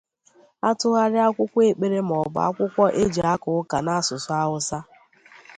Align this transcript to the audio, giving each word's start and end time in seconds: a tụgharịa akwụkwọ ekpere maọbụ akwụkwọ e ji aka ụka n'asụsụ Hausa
a 0.67 0.69
tụgharịa 0.79 1.23
akwụkwọ 1.27 1.59
ekpere 1.69 1.99
maọbụ 2.09 2.39
akwụkwọ 2.47 2.83
e 3.01 3.03
ji 3.13 3.21
aka 3.33 3.47
ụka 3.59 3.77
n'asụsụ 3.85 4.31
Hausa 4.39 4.79